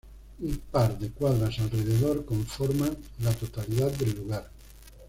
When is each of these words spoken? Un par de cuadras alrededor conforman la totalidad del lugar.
Un 0.41 0.55
par 0.71 0.97
de 0.97 1.09
cuadras 1.11 1.59
alrededor 1.59 2.25
conforman 2.25 2.97
la 3.19 3.31
totalidad 3.35 3.91
del 3.91 4.15
lugar. 4.17 4.49